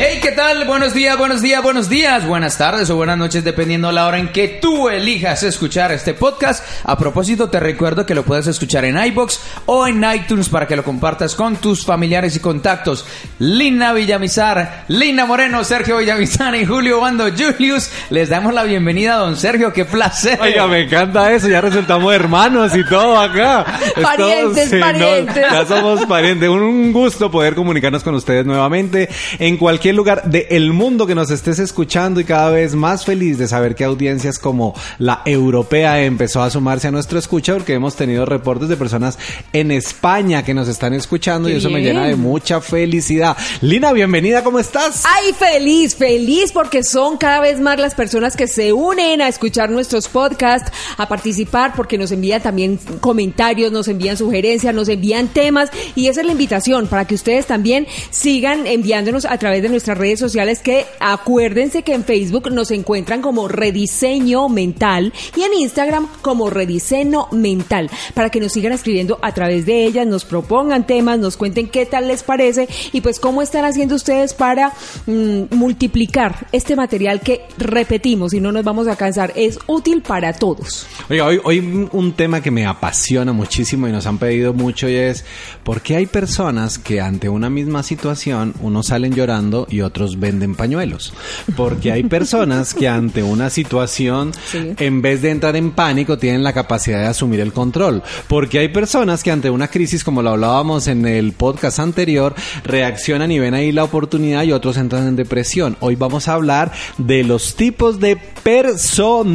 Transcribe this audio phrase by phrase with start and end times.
[0.00, 0.64] Hey, ¿qué tal?
[0.64, 4.28] Buenos días, buenos días, buenos días, buenas tardes o buenas noches, dependiendo la hora en
[4.28, 6.64] que tú elijas escuchar este podcast.
[6.84, 10.76] A propósito, te recuerdo que lo puedes escuchar en iBox o en iTunes para que
[10.76, 13.06] lo compartas con tus familiares y contactos.
[13.40, 17.90] Lina Villamizar, Lina Moreno, Sergio Villamizar y Julio Bando Julius.
[18.10, 20.38] Les damos la bienvenida a don Sergio, qué placer.
[20.40, 23.64] Oiga, me encanta eso, ya resultamos hermanos y todo acá.
[24.00, 25.46] Parientes, Estamos- sí, no, parientes.
[25.50, 26.48] ya somos parientes.
[26.48, 29.08] Un, un gusto poder comunicarnos con ustedes nuevamente
[29.40, 33.48] en cualquier lugar del mundo que nos estés escuchando y cada vez más feliz de
[33.48, 38.24] saber que audiencias como la europea empezó a sumarse a nuestro escucha porque hemos tenido
[38.26, 39.18] reportes de personas
[39.52, 43.36] en España que nos están escuchando Qué y eso me llena de mucha felicidad.
[43.60, 45.04] Lina, bienvenida, ¿cómo estás?
[45.06, 49.70] Ay, feliz, feliz porque son cada vez más las personas que se unen a escuchar
[49.70, 55.70] nuestros podcasts, a participar porque nos envían también comentarios, nos envían sugerencias, nos envían temas
[55.94, 59.98] y esa es la invitación para que ustedes también sigan enviándonos a través de nuestras
[59.98, 66.08] redes sociales que acuérdense que en Facebook nos encuentran como Rediseño Mental y en Instagram
[66.22, 71.18] como Rediseño Mental para que nos sigan escribiendo a través de ellas, nos propongan temas,
[71.18, 74.72] nos cuenten qué tal les parece y pues cómo están haciendo ustedes para
[75.06, 80.32] mm, multiplicar este material que repetimos y no nos vamos a cansar, es útil para
[80.32, 80.86] todos.
[81.10, 81.58] Oiga, hoy, hoy
[81.92, 85.24] un- tema que me apasiona muchísimo y nos han pedido mucho y es
[85.62, 90.54] ¿por qué hay personas que ante una misma situación unos salen llorando y otros venden
[90.54, 91.12] pañuelos?
[91.56, 94.74] Porque hay personas que ante una situación Sí.
[94.78, 98.02] en vez de entrar en pánico tienen la capacidad de asumir el control.
[98.28, 102.34] Porque hay personas que ante una crisis como lo hablábamos en el podcast anterior
[102.64, 105.76] reaccionan y ven ahí la oportunidad y otros entran en depresión.
[105.80, 108.16] Hoy vamos a hablar de los tipos de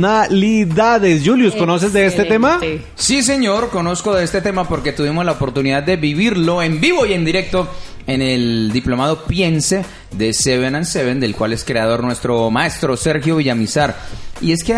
[0.04, 1.24] personalidades.
[1.26, 2.60] Julius, ¿conoces de este tema?
[2.96, 7.14] Sí, señor, conozco de este tema porque tuvimos la oportunidad de vivirlo en vivo y
[7.14, 7.68] en directo
[8.08, 13.38] en el diplomado Piense de Seven and Seven, del cual es creador nuestro maestro Sergio
[13.38, 13.98] Villamizar.
[14.42, 14.76] Y es que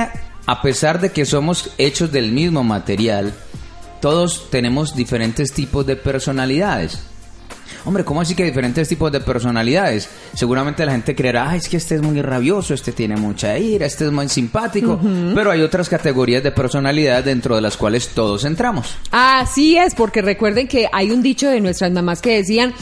[0.48, 3.34] a pesar de que somos hechos del mismo material,
[4.02, 7.00] todos tenemos diferentes tipos de personalidades.
[7.84, 10.10] Hombre, ¿cómo así que diferentes tipos de personalidades?
[10.34, 13.86] Seguramente la gente creerá, "Ay, es que este es muy rabioso, este tiene mucha ira,
[13.86, 15.00] este es muy simpático.
[15.36, 18.96] Pero hay otras categorías de personalidad dentro de las cuales todos entramos.
[19.12, 22.74] Así es, porque recuerden que hay un dicho de nuestras mamás que decían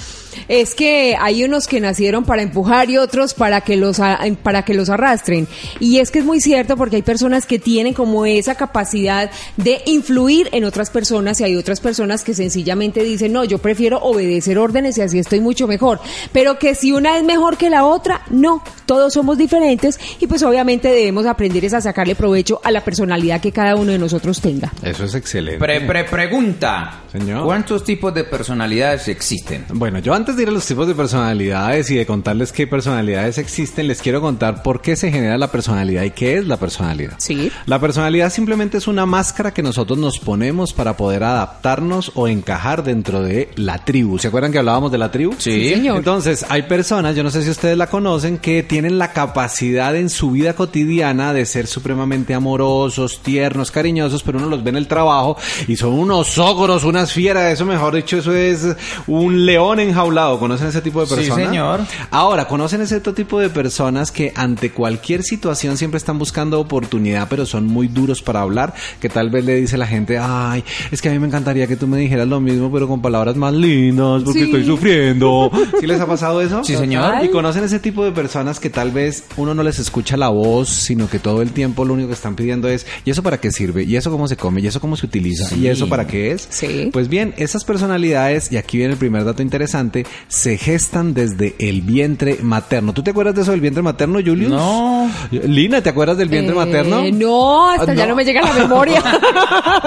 [0.47, 4.63] es que hay unos que nacieron para empujar y otros para que los a- para
[4.63, 5.47] que los arrastren.
[5.79, 9.81] Y es que es muy cierto porque hay personas que tienen como esa capacidad de
[9.85, 14.57] influir en otras personas y hay otras personas que sencillamente dicen, "No, yo prefiero obedecer
[14.57, 15.99] órdenes y así estoy mucho mejor."
[16.31, 20.43] Pero que si una es mejor que la otra, no, todos somos diferentes y pues
[20.43, 24.41] obviamente debemos aprender es a sacarle provecho a la personalidad que cada uno de nosotros
[24.41, 24.71] tenga.
[24.83, 25.59] Eso es excelente.
[25.59, 27.01] Pre, pre- pregunta.
[27.11, 27.45] Señor.
[27.45, 29.65] ¿Cuántos tipos de personalidades existen?
[29.73, 33.37] Bueno, yo antes de ir a los tipos de personalidades y de contarles qué personalidades
[33.37, 37.15] existen, les quiero contar por qué se genera la personalidad y qué es la personalidad.
[37.17, 37.51] Sí.
[37.65, 42.85] La personalidad simplemente es una máscara que nosotros nos ponemos para poder adaptarnos o encajar
[42.85, 44.17] dentro de la tribu.
[44.17, 45.35] ¿Se acuerdan que hablábamos de la tribu?
[45.37, 45.97] Sí, señor.
[45.97, 50.09] Entonces, hay personas, yo no sé si ustedes la conocen, que tienen la capacidad en
[50.09, 54.87] su vida cotidiana de ser supremamente amorosos, tiernos, cariñosos, pero uno los ve en el
[54.87, 55.35] trabajo
[55.67, 58.65] y son unos ogros, unas fieras, eso mejor dicho, eso es
[59.05, 60.12] un león enjaulado.
[60.13, 61.45] ¿Conocen ese tipo de Sí, personas?
[61.47, 61.79] señor.
[62.11, 67.27] Ahora, ¿conocen ese otro tipo de personas que ante cualquier situación siempre están buscando oportunidad,
[67.29, 68.73] pero son muy duros para hablar?
[68.99, 71.75] Que tal vez le dice la gente, ay, es que a mí me encantaría que
[71.75, 74.45] tú me dijeras lo mismo, pero con palabras más lindas, porque Sí.
[74.45, 75.51] estoy sufriendo.
[75.79, 76.63] ¿Sí les ha pasado eso?
[76.63, 77.23] Sí, señor.
[77.23, 80.69] Y conocen ese tipo de personas que tal vez uno no les escucha la voz,
[80.69, 83.51] sino que todo el tiempo lo único que están pidiendo es, ¿y eso para qué
[83.51, 83.83] sirve?
[83.83, 84.61] ¿Y eso cómo se come?
[84.61, 85.47] ¿Y eso cómo se utiliza?
[85.49, 85.61] Sí.
[85.61, 86.47] ¿Y eso para qué es?
[86.49, 86.89] Sí.
[86.93, 91.81] Pues bien, esas personalidades, y aquí viene el primer dato interesante, se gestan desde el
[91.81, 92.93] vientre materno.
[92.93, 94.49] ¿Tú te acuerdas de eso del vientre materno, Julius?
[94.49, 95.09] No.
[95.31, 97.03] Lina, ¿te acuerdas del vientre Eh, materno?
[97.13, 98.11] No, hasta Ah, ya no.
[98.11, 99.01] no me llega la memoria.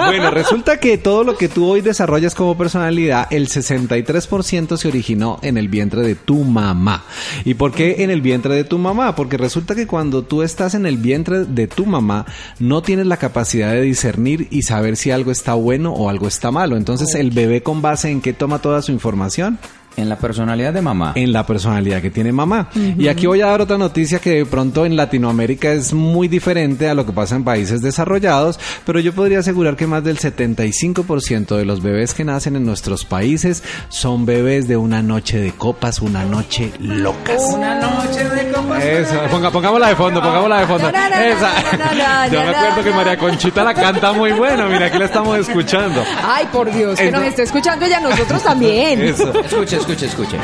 [0.07, 5.39] Bueno, resulta que todo lo que tú hoy desarrollas como personalidad, el 63% se originó
[5.41, 7.03] en el vientre de tu mamá.
[7.45, 9.15] ¿Y por qué en el vientre de tu mamá?
[9.15, 12.25] Porque resulta que cuando tú estás en el vientre de tu mamá,
[12.59, 16.51] no tienes la capacidad de discernir y saber si algo está bueno o algo está
[16.51, 16.77] malo.
[16.77, 19.59] Entonces, el bebé con base en qué toma toda su información
[19.97, 21.13] En la personalidad de mamá.
[21.15, 22.69] en la personalidad que tiene mamá.
[22.75, 26.87] Y aquí voy a dar otra noticia que de pronto en Latinoamérica es muy diferente
[26.87, 31.55] a lo que pasa en países desarrollados, pero yo podría asegurar que más del 75%
[31.57, 35.99] de los bebés que nacen en nuestros países son bebés de una noche de copas,
[35.99, 37.43] una noche locas.
[37.55, 38.83] Una noche de copas.
[38.83, 40.89] Eso, ponga, pongámosla de fondo, pongámosla de fondo.
[40.89, 42.27] Esa.
[42.31, 42.91] Yo me acuerdo que.
[42.97, 46.03] María Conchita la canta muy bueno, mira, aquí la estamos escuchando.
[46.23, 49.01] Ay, por Dios, que nos está escuchando ella, nosotros también.
[49.01, 49.31] Eso.
[49.39, 50.37] Escuche, escuche, escuche.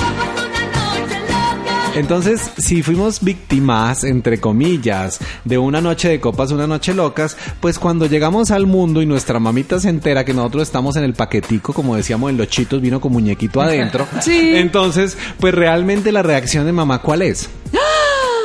[1.95, 7.78] Entonces, si fuimos víctimas, entre comillas, de una noche de copas, una noche locas, pues
[7.78, 11.74] cuando llegamos al mundo y nuestra mamita se entera que nosotros estamos en el paquetico,
[11.74, 14.07] como decíamos en los chitos, vino con muñequito adentro.
[14.22, 14.54] Sí.
[14.56, 17.50] Entonces, pues realmente la reacción de mamá, ¿cuál es?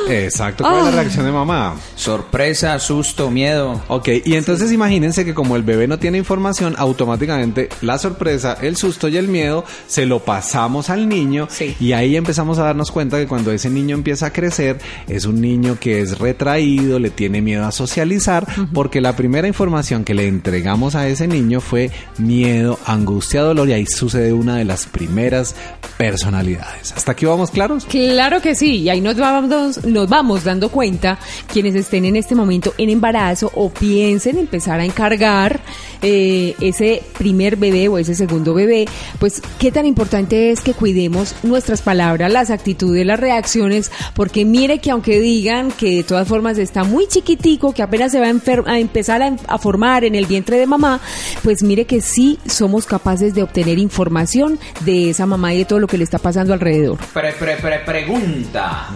[0.09, 1.75] Exacto, ¿cuál es la reacción de mamá?
[1.95, 3.81] Sorpresa, susto, miedo.
[3.87, 8.75] Ok, y entonces imagínense que como el bebé no tiene información, automáticamente la sorpresa, el
[8.75, 11.75] susto y el miedo se lo pasamos al niño Sí.
[11.79, 15.41] y ahí empezamos a darnos cuenta que cuando ese niño empieza a crecer es un
[15.41, 20.27] niño que es retraído, le tiene miedo a socializar, porque la primera información que le
[20.27, 25.55] entregamos a ese niño fue miedo, angustia, dolor y ahí sucede una de las primeras
[25.97, 26.93] personalidades.
[26.95, 27.85] ¿Hasta aquí vamos claros?
[27.85, 31.19] Claro que sí, y ahí nos vamos, nos vamos dando cuenta
[31.51, 35.61] quienes estén en este momento en embarazo o piensen empezar a encargar
[36.01, 38.85] eh, ese primer bebé o ese segundo bebé,
[39.19, 44.79] pues qué tan importante es que cuidemos nuestras palabras, las actitudes, las reacciones, porque mire
[44.79, 48.71] que aunque digan que de todas formas está muy chiquitico, que apenas se va a,
[48.71, 51.01] a empezar a, a formar en el vientre de mamá,
[51.43, 55.79] pues mire que sí somos capaces de obtener información de esa mamá y de todo
[55.79, 56.97] lo que le está pasando alrededor.
[57.13, 58.87] Pre, pre, pre- pregunta.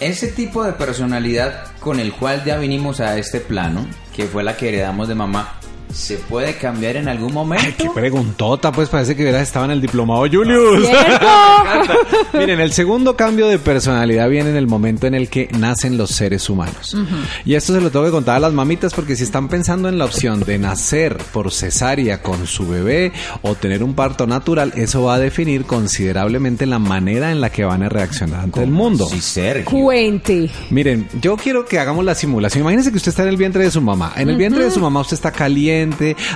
[0.00, 4.56] Ese tipo de personalidad con el cual ya vinimos a este plano, que fue la
[4.56, 5.58] que heredamos de mamá,
[5.92, 7.64] ¿se puede cambiar en algún momento?
[7.66, 10.88] Ay, qué preguntota, pues parece que hubiera estado en el diplomado Julius.
[12.34, 16.10] Miren, el segundo cambio de personalidad viene en el momento en el que nacen los
[16.10, 16.96] seres humanos.
[17.44, 19.98] Y esto se lo tengo que contar a las mamitas porque si están pensando en
[19.98, 23.12] la opción de nacer por cesárea con su bebé
[23.42, 27.64] o tener un parto natural, eso va a definir considerablemente la manera en la que
[27.64, 29.06] van a reaccionar ante el mundo.
[29.08, 29.64] Sí, Sergio.
[29.64, 30.50] Cuente.
[30.70, 32.62] Miren, yo quiero que hagamos la simulación.
[32.62, 34.12] Imagínense que usted está en el vientre de su mamá.
[34.16, 35.77] En el vientre de su mamá usted está caliente,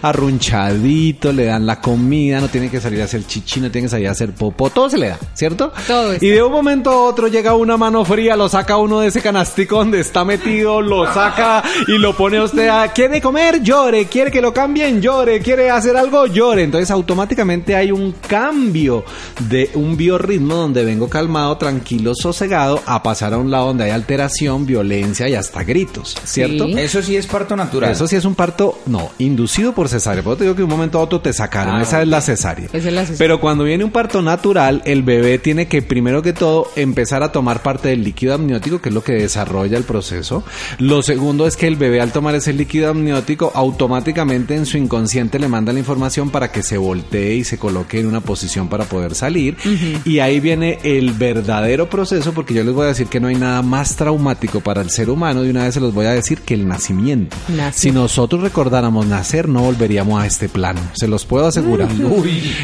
[0.03, 3.91] arrunchadito, le dan la comida, no tiene que salir a hacer chichi, no tiene que
[3.91, 5.73] salir a hacer popó, todo se le da, ¿cierto?
[5.87, 6.15] Todo.
[6.21, 9.21] Y de un momento a otro llega una mano fría, lo saca uno de ese
[9.21, 13.63] canastico donde está metido, lo saca y lo pone a usted a, ¿quiere comer?
[13.63, 16.63] Llore, quiere que lo cambien, llore, quiere hacer algo, llore.
[16.63, 19.05] Entonces automáticamente hay un cambio
[19.49, 23.91] de un biorritmo donde vengo calmado, tranquilo, sosegado, a pasar a un lado donde hay
[23.91, 26.67] alteración, violencia y hasta gritos, ¿cierto?
[26.67, 26.75] Sí.
[26.79, 27.93] Eso sí es parto natural.
[27.93, 30.23] Eso sí es un parto, no, inducido por cesárea.
[30.23, 31.77] Por eso te digo que de un momento a otro te sacaron.
[31.77, 32.67] Ah, Esa es la cesárea.
[32.73, 33.19] Esa es la cesárea.
[33.19, 37.33] Pero cuando viene un parto natural, el bebé tiene que primero que todo empezar a
[37.33, 40.45] tomar parte del líquido amniótico, que es lo que desarrolla el proceso.
[40.79, 45.39] Lo segundo es que el bebé al tomar ese líquido amniótico, automáticamente en su inconsciente
[45.39, 48.85] le manda la información para que se voltee y se coloque en una posición para
[48.85, 49.57] poder salir.
[50.05, 53.37] Y ahí viene el verdadero proceso, porque yo les voy a decir que no hay
[53.37, 56.41] nada más traumático para el ser humano, de una vez se los voy a decir
[56.41, 57.37] que el nacimiento.
[57.73, 60.81] Si nosotros recordáramos nacer, no volveríamos a este plano.
[60.95, 61.89] Se los puedo asegurar.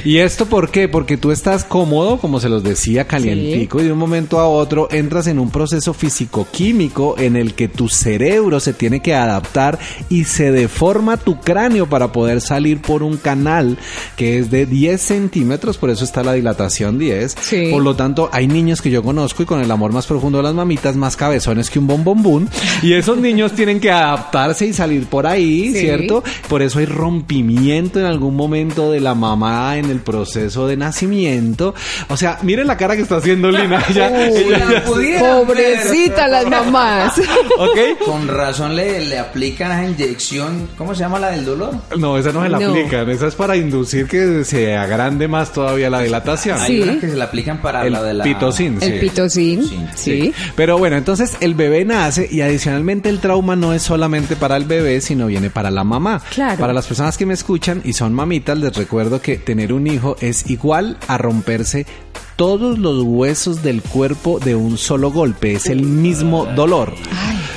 [0.05, 0.88] ¿Y esto por qué?
[0.88, 4.88] Porque tú estás cómodo, como se los decía, calientico, y de un momento a otro
[4.90, 9.78] entras en un proceso físico-químico en el que tu cerebro se tiene que adaptar
[10.08, 13.78] y se deforma tu cráneo para poder salir por un canal
[14.17, 17.36] que es de 10 centímetros, por eso está la dilatación 10.
[17.41, 17.69] Sí.
[17.70, 20.44] Por lo tanto, hay niños que yo conozco y con el amor más profundo de
[20.44, 22.48] las mamitas, más cabezones que un bombombún,
[22.82, 25.81] y esos niños tienen que adaptarse y salir por ahí, Sí.
[25.81, 26.24] ¿cierto?
[26.48, 31.74] Por eso hay rompimiento en algún momento de la mamá en el proceso de nacimiento.
[32.08, 33.84] O sea, miren la cara que está haciendo Lina.
[33.94, 37.19] Ya- Uy, ella la Pobrecita las mamás.
[37.58, 37.78] ¿Ok?
[38.05, 41.74] Con razón le, le aplican esa inyección, ¿cómo se llama la del dolor?
[41.98, 42.70] No, esa no se la No.
[42.70, 43.08] aplican.
[43.10, 46.58] Esa es para inducir que se agrande más todavía la dilatación.
[46.60, 46.72] Sí.
[46.74, 48.24] Hay una que se le aplican para El la de la...
[48.24, 48.86] pitocin, sí.
[48.86, 49.64] El pitocin.
[49.69, 50.32] Sí, Sí.
[50.56, 54.64] Pero bueno, entonces el bebé nace y adicionalmente el trauma no es solamente para el
[54.64, 56.20] bebé, sino viene para la mamá.
[56.38, 60.16] Para las personas que me escuchan y son mamitas, les recuerdo que tener un hijo
[60.20, 61.84] es igual a romperse
[62.38, 65.54] todos los huesos del cuerpo de un solo golpe.
[65.54, 66.94] Es el mismo dolor.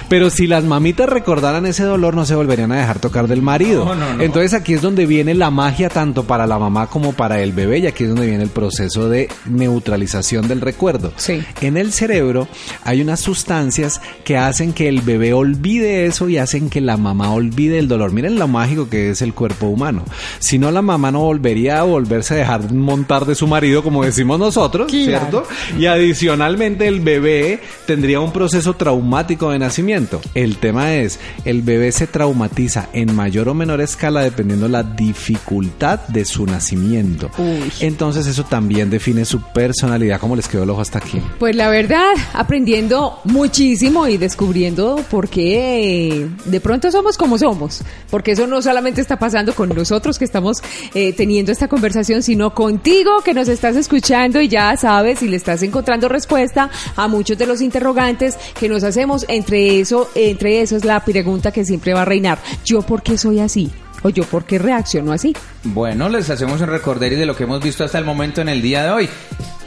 [0.09, 3.85] Pero si las mamitas recordaran ese dolor, no se volverían a dejar tocar del marido.
[3.85, 4.23] No, no, no.
[4.23, 7.77] Entonces aquí es donde viene la magia tanto para la mamá como para el bebé
[7.77, 11.13] y aquí es donde viene el proceso de neutralización del recuerdo.
[11.15, 11.41] Sí.
[11.61, 12.47] En el cerebro
[12.83, 17.31] hay unas sustancias que hacen que el bebé olvide eso y hacen que la mamá
[17.31, 18.11] olvide el dolor.
[18.11, 20.03] Miren lo mágico que es el cuerpo humano.
[20.39, 24.03] Si no, la mamá no volvería a volverse a dejar montar de su marido, como
[24.03, 25.43] decimos nosotros, nosotros, Claro.
[25.43, 25.43] ¿cierto?
[25.79, 30.21] Y adicionalmente el bebé tendría un proceso traumático de nacimiento.
[30.33, 35.99] El tema es, el bebé se traumatiza en mayor o menor escala dependiendo la dificultad
[36.07, 37.29] de su nacimiento.
[37.37, 37.71] Uy.
[37.79, 40.19] Entonces eso también define su personalidad.
[40.19, 41.21] ¿Cómo les quedó el ojo hasta aquí?
[41.39, 47.81] Pues la verdad, aprendiendo muchísimo y descubriendo por qué de pronto somos como somos.
[48.09, 50.57] Porque eso no solamente está pasando con nosotros que estamos
[50.93, 55.37] eh, teniendo esta conversación, sino contigo que nos estás escuchando y ya sabes y le
[55.37, 59.25] estás encontrando respuesta a muchos de los interrogantes que nos hacemos.
[59.27, 62.39] Entre eso, entre eso es la pregunta que siempre va a reinar.
[62.65, 63.71] ¿Yo por qué soy así?
[64.03, 65.35] ¿O yo por qué reacciono así?
[65.63, 68.61] Bueno, les hacemos un recorderis de lo que hemos visto hasta el momento en el
[68.61, 69.09] día de hoy.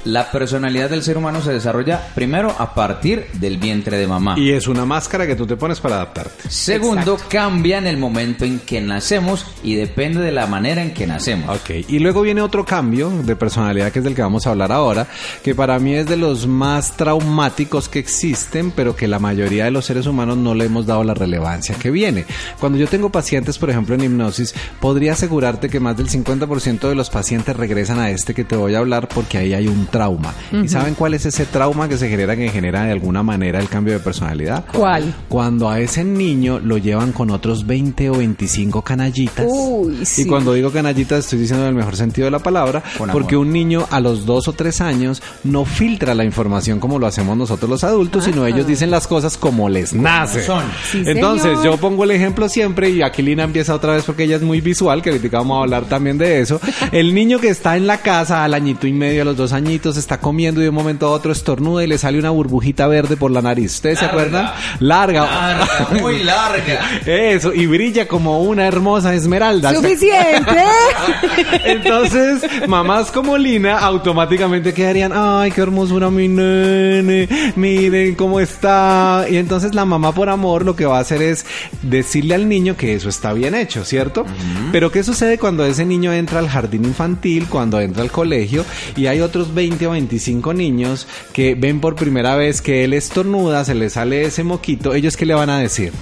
[0.05, 4.35] La personalidad del ser humano se desarrolla primero a partir del vientre de mamá.
[4.39, 6.51] Y es una máscara que tú te pones para adaptarte.
[6.51, 11.07] Segundo, cambia en el momento en que nacemos y depende de la manera en que
[11.07, 11.57] nacemos.
[11.57, 14.73] Ok, y luego viene otro cambio de personalidad que es del que vamos a hablar
[14.73, 15.07] ahora,
[15.43, 19.71] que para mí es de los más traumáticos que existen, pero que la mayoría de
[19.71, 22.27] los seres humanos no le hemos dado la relevancia que viene.
[22.61, 26.95] Cuando yo tengo pacientes, por ejemplo, en hipnosis, podría asegurarte que más del 50% de
[26.95, 30.35] los pacientes regresan a este que te voy a hablar porque ahí hay un trauma.
[30.53, 33.69] ¿Y saben cuál es ese trauma que se genera, que genera de alguna manera el
[33.69, 34.65] cambio de personalidad?
[34.73, 35.15] ¿Cuál?
[35.29, 39.47] Cuando a ese niño lo llevan con otros 20 o 25 canallitas.
[39.49, 40.23] Uy, sí.
[40.23, 43.23] Y cuando digo canallitas estoy diciendo en el mejor sentido de la palabra, Con amor.
[43.23, 47.07] porque un niño a los dos o tres años no filtra la información como lo
[47.07, 50.43] hacemos nosotros los adultos, sino ellos dicen las cosas como les nace.
[50.43, 50.65] son.
[50.91, 51.65] Sí, Entonces señor.
[51.65, 54.61] yo pongo el ejemplo siempre y aquí Lina empieza otra vez porque ella es muy
[54.61, 56.61] visual, que ahorita vamos a hablar también de eso.
[56.91, 59.84] El niño que está en la casa al añito y medio, a los dos añitos,
[59.91, 63.17] está comiendo y de un momento a otro estornuda y le sale una burbujita verde
[63.17, 63.75] por la nariz.
[63.75, 64.53] ¿Ustedes se acuerdan?
[64.81, 65.25] Larga.
[65.25, 66.81] Larga, muy larga.
[67.07, 69.75] Eso, y brilla como una hermosa esmeralda.
[69.75, 70.65] Suficiente.
[71.65, 79.27] Entonces, mamás como Lina automáticamente quedarían, ay, qué hermosura mi nene, miren cómo está.
[79.31, 81.45] Y entonces la mamá por amor lo que va a hacer es
[81.83, 84.25] decirle al niño que eso está bien hecho, ¿cierto?
[84.73, 88.65] Pero ¿qué sucede cuando ese niño entra al jardín infantil, cuando entra al colegio
[88.97, 93.65] y hay otros 20 o 25 niños que ven por primera vez que él estornuda,
[93.65, 95.93] se le sale ese moquito, ellos qué le van a decir?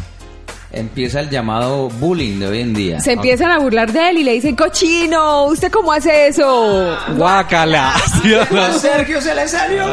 [0.73, 3.01] Empieza el llamado bullying de hoy en día.
[3.01, 6.97] Se empiezan a burlar de él y le dicen, cochino, ¿usted cómo hace eso?
[7.15, 7.95] Guácala.
[8.81, 9.85] Sergio se le salió.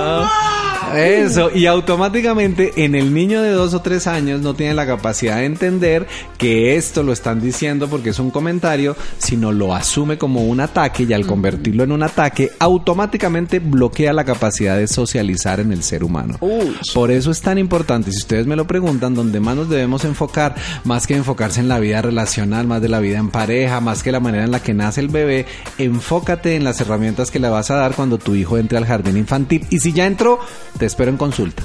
[0.95, 5.37] Eso, y automáticamente en el niño de dos o tres años no tiene la capacidad
[5.37, 6.07] de entender
[6.37, 11.03] que esto lo están diciendo porque es un comentario, sino lo asume como un ataque
[11.03, 16.03] y al convertirlo en un ataque, automáticamente bloquea la capacidad de socializar en el ser
[16.03, 16.39] humano.
[16.93, 20.55] Por eso es tan importante, si ustedes me lo preguntan, donde más nos debemos enfocar,
[20.83, 24.11] más que enfocarse en la vida relacional, más de la vida en pareja, más que
[24.11, 25.45] la manera en la que nace el bebé,
[25.77, 29.17] enfócate en las herramientas que le vas a dar cuando tu hijo entre al jardín
[29.17, 29.65] infantil.
[29.69, 30.39] Y si ya entró,
[30.77, 31.63] te espero en consulta.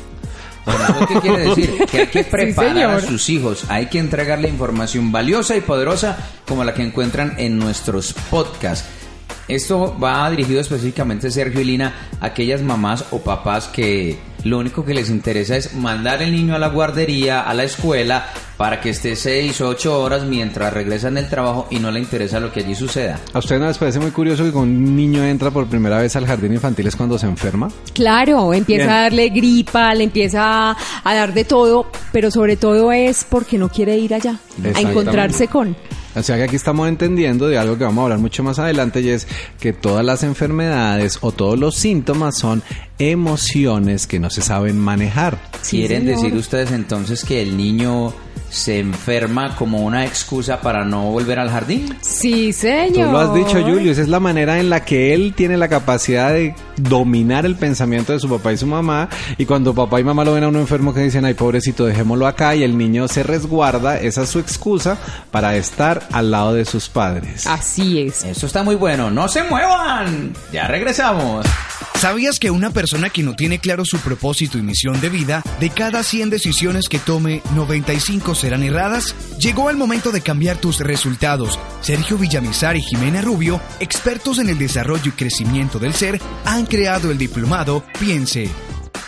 [0.64, 1.84] Bueno, ¿eso qué quiere decir?
[1.90, 6.64] Que hay que preparar a sus hijos, hay que entregarle información valiosa y poderosa como
[6.64, 8.88] la que encuentran en nuestros podcasts.
[9.46, 14.84] Esto va dirigido específicamente, Sergio y Lina, a aquellas mamás o papás que lo único
[14.84, 18.90] que les interesa es mandar el niño a la guardería, a la escuela, para que
[18.90, 22.60] esté seis o ocho horas mientras regresan del trabajo y no le interesa lo que
[22.60, 23.18] allí suceda.
[23.32, 26.14] ¿A ustedes no les parece muy curioso que cuando un niño entra por primera vez
[26.16, 27.68] al jardín infantil es cuando se enferma?
[27.94, 28.96] Claro, empieza Bien.
[28.96, 33.68] a darle gripa, le empieza a dar de todo, pero sobre todo es porque no
[33.68, 34.38] quiere ir allá,
[34.74, 35.76] a encontrarse con.
[36.16, 39.00] O sea que aquí estamos entendiendo de algo que vamos a hablar mucho más adelante
[39.00, 39.26] y es
[39.58, 42.62] que todas las enfermedades o todos los síntomas son
[42.98, 45.38] emociones que no se saben manejar.
[45.62, 46.22] Sí, ¿Quieren señor.
[46.22, 48.12] decir ustedes entonces que el niño
[48.54, 51.96] se enferma como una excusa para no volver al jardín?
[52.00, 53.10] Sí, Tú señor.
[53.10, 56.32] lo has dicho, Julio, esa es la manera en la que él tiene la capacidad
[56.32, 59.08] de dominar el pensamiento de su papá y su mamá.
[59.38, 62.26] Y cuando papá y mamá lo ven a uno enfermo que dicen, ay, pobrecito, dejémoslo
[62.28, 64.96] acá, y el niño se resguarda, esa es su excusa
[65.32, 67.46] para estar al lado de sus padres.
[67.48, 68.22] Así es.
[68.24, 70.32] Eso está muy bueno, no se muevan.
[70.52, 71.44] Ya regresamos.
[72.04, 75.70] ¿Sabías que una persona que no tiene claro su propósito y misión de vida, de
[75.70, 79.14] cada 100 decisiones que tome, 95 serán erradas?
[79.38, 81.58] Llegó el momento de cambiar tus resultados.
[81.80, 87.10] Sergio Villamizar y Jimena Rubio, expertos en el desarrollo y crecimiento del ser, han creado
[87.10, 88.50] el diplomado Piense.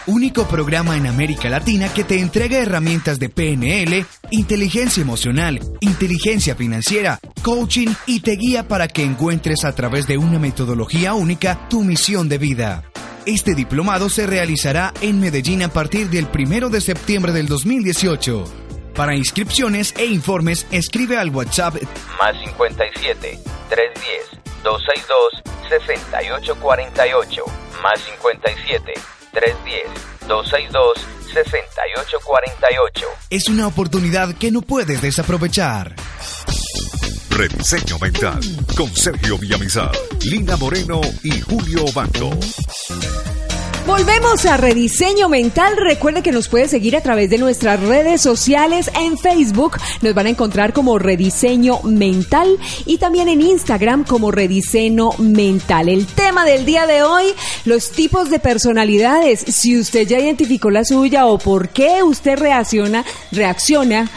[0.06, 7.18] Único programa en América Latina que te entrega herramientas de PNL, inteligencia emocional, inteligencia financiera,
[7.42, 12.28] coaching y te guía para que encuentres a través de una metodología única tu misión
[12.28, 12.84] de vida.
[13.26, 18.44] Este diplomado se realizará en Medellín a partir del 1 de septiembre del 2018.
[18.94, 21.74] Para inscripciones e informes, escribe al WhatsApp
[22.20, 27.44] más 57 310 262 6848.
[27.82, 33.06] más 57 310 262 6848.
[33.28, 35.94] Es una oportunidad que no puedes desaprovechar.
[37.28, 38.40] Rediseño Mental
[38.74, 42.30] con Sergio Villamizar, Lina Moreno y Julio Bando.
[43.86, 45.76] Volvemos a Rediseño Mental.
[45.76, 48.90] Recuerde que nos puede seguir a través de nuestras redes sociales.
[49.00, 55.10] En Facebook nos van a encontrar como Rediseño Mental y también en Instagram como Rediseño
[55.18, 55.88] Mental.
[55.88, 57.26] El tema del día de hoy,
[57.64, 59.38] los tipos de personalidades.
[59.40, 64.10] Si usted ya identificó la suya o por qué usted reacciona, reacciona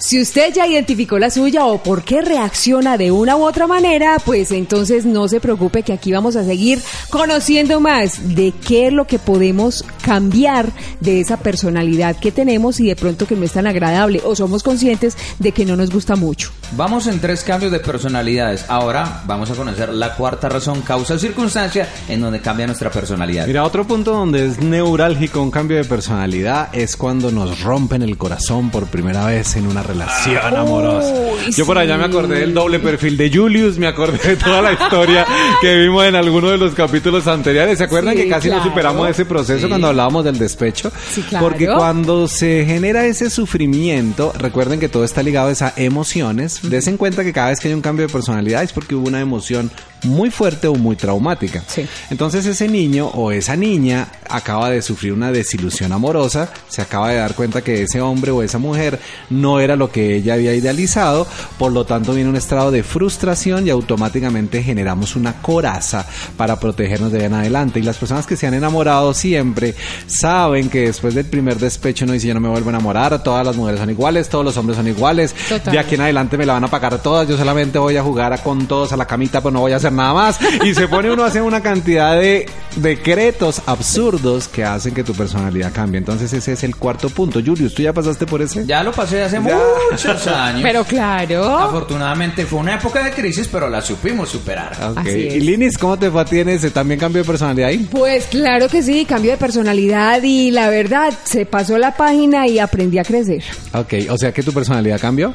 [0.00, 4.16] si usted ya identificó la suya o por qué reacciona de una u otra manera,
[4.24, 6.80] pues entonces no se preocupe que aquí vamos a seguir
[7.10, 12.88] conociendo más de qué es lo que podemos cambiar de esa personalidad que tenemos y
[12.88, 16.16] de pronto que no es tan agradable o somos conscientes de que no nos gusta
[16.16, 16.50] mucho.
[16.72, 18.64] Vamos en tres cambios de personalidades.
[18.68, 23.46] Ahora vamos a conocer la cuarta razón, causa o circunstancia en donde cambia nuestra personalidad.
[23.46, 28.16] Mira, otro punto donde es neurálgico un cambio de personalidad es cuando nos rompen el
[28.16, 31.12] corazón por primera vez en una relación amorosa.
[31.12, 32.10] Uy, Yo por allá me sí.
[32.10, 35.26] acordé del doble perfil de Julius, me acordé de toda la historia
[35.60, 37.78] que vimos en alguno de los capítulos anteriores.
[37.78, 38.70] ¿Se acuerdan Sí, que casi no claro.
[38.70, 39.68] superamos ese proceso Sí.
[39.68, 40.90] cuando hablábamos del despecho?
[41.12, 41.46] Sí, claro.
[41.48, 46.60] Porque cuando se genera ese sufrimiento, recuerden que todo está ligado a esas emociones.
[46.62, 49.20] Desen cuenta que cada vez que hay un cambio de personalidad es porque hubo una
[49.20, 49.70] emoción
[50.04, 51.62] muy fuerte o muy traumática.
[51.66, 51.86] Sí.
[52.10, 57.16] Entonces ese niño o esa niña acaba de sufrir una desilusión amorosa, se acaba de
[57.16, 61.26] dar cuenta que ese hombre o esa mujer no era lo que ella había idealizado,
[61.58, 67.12] por lo tanto viene un estado de frustración y automáticamente generamos una coraza para protegernos
[67.12, 67.80] de ahí en adelante.
[67.80, 69.74] Y las personas que se han enamorado siempre
[70.06, 73.44] saben que después del primer despecho no dice yo no me vuelvo a enamorar, todas
[73.44, 75.72] las mujeres son iguales, todos los hombres son iguales, Total.
[75.72, 78.42] de aquí en adelante me la van a pagar todas, yo solamente voy a jugar
[78.42, 80.38] con todos a la camita, pero no voy a hacer nada más.
[80.64, 85.12] Y se pone uno a hacer una cantidad de decretos absurdos que hacen que tu
[85.14, 85.98] personalidad cambie.
[85.98, 87.40] Entonces ese es el cuarto punto.
[87.44, 88.64] Julius, ¿tú ya pasaste por ese?
[88.66, 89.58] Ya lo pasé hace Ya.
[89.90, 90.62] muchos años.
[90.62, 91.58] Pero claro.
[91.58, 94.72] Afortunadamente fue una época de crisis, pero la supimos superar.
[94.90, 94.98] Ok.
[94.98, 95.34] Así es.
[95.36, 96.70] Y Linis, ¿cómo te fue a ti en ese?
[96.70, 97.78] ¿También cambio de personalidad ahí?
[97.90, 102.58] Pues claro que sí, cambio de personalidad y la verdad, se pasó la página y
[102.58, 103.42] aprendí a crecer.
[103.74, 105.34] Ok, o sea que tu personalidad cambió.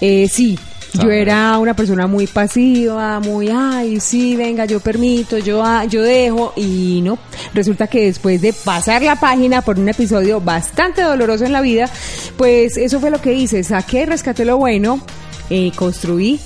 [0.00, 0.58] Eh, sí,
[0.94, 6.02] yo era una persona muy pasiva, muy, ay, sí, venga, yo permito, yo, ah, yo
[6.02, 7.18] dejo, y no.
[7.54, 11.88] Resulta que después de pasar la página por un episodio bastante doloroso en la vida,
[12.36, 15.00] pues eso fue lo que hice, saqué, rescaté lo bueno,
[15.48, 16.40] eh, construí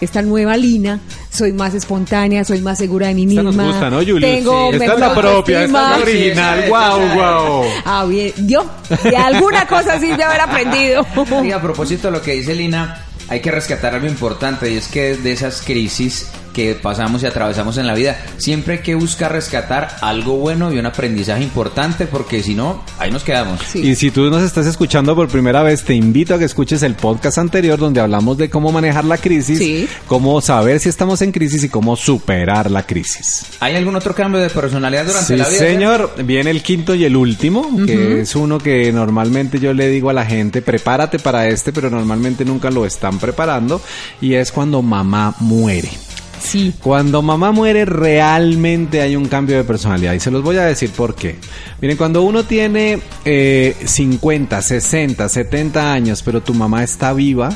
[0.00, 3.64] esta nueva Lina, soy más espontánea, soy más segura de mí Esta misma.
[3.64, 4.20] nos gusta, ¿no, Julius?
[4.20, 4.76] Tengo Sí.
[4.76, 6.62] Esta es la propia, esta es la original.
[6.64, 7.64] Sí, Wow, wow.
[7.84, 8.64] Ah, bien, yo
[9.02, 11.04] de alguna cosa sí de haber aprendido.
[11.44, 14.88] Y a propósito de lo que dice Lina, hay que rescatar algo importante y es
[14.88, 19.30] que de esas crisis que pasamos y atravesamos en la vida, siempre hay que buscar
[19.30, 23.60] rescatar algo bueno y un aprendizaje importante porque si no, ahí nos quedamos.
[23.62, 23.78] Sí.
[23.78, 26.96] Y si tú nos estás escuchando por primera vez, te invito a que escuches el
[26.96, 29.88] podcast anterior donde hablamos de cómo manejar la crisis, Sí.
[30.08, 33.44] cómo saber si estamos en crisis y cómo superar la crisis.
[33.60, 35.58] ¿Hay algún otro cambio de personalidad durante Sí, la vida?
[35.60, 36.12] señor.
[36.24, 40.12] Viene el quinto y el último, que es uno que normalmente yo le digo a
[40.12, 43.80] la gente, prepárate para este, pero normalmente nunca lo están preparando,
[44.20, 45.88] y es cuando mamá muere.
[46.40, 46.72] Sí.
[46.82, 50.90] Cuando mamá muere realmente hay un cambio de personalidad y se los voy a decir
[50.90, 51.36] por qué.
[51.80, 57.50] Miren, cuando uno tiene eh, 50, 60, 70 años, pero tu mamá está viva,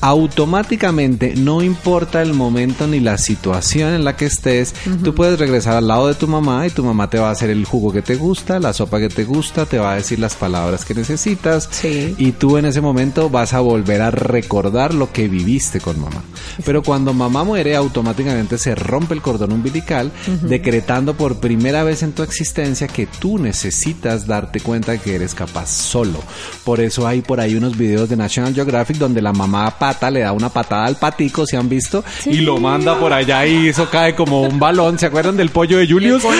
[0.00, 5.76] automáticamente, no importa el momento ni la situación en la que estés, tú puedes regresar
[5.76, 8.02] al lado de tu mamá y tu mamá te va a hacer el jugo que
[8.02, 11.68] te gusta, la sopa que te gusta, te va a decir las palabras que necesitas
[11.70, 12.14] Sí.
[12.18, 16.22] y tú en ese momento vas a volver a recordar lo que viviste con mamá.
[16.64, 18.19] Pero cuando mamá muere, automáticamente
[18.58, 20.10] se rompe el cordón umbilical,
[20.42, 25.34] decretando por primera vez en tu existencia que tú necesitas darte cuenta de que eres
[25.34, 26.18] capaz solo.
[26.64, 30.20] Por eso hay por ahí unos videos de National Geographic donde la mamá pata le
[30.20, 32.04] da una patada al patico, ¿se han visto?
[32.26, 34.98] Y lo manda por allá y eso cae como un balón.
[34.98, 36.22] ¿Se acuerdan del pollo de Julius?
[36.24, 36.30] el